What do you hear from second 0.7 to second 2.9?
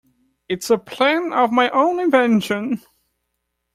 a plan of my own invention.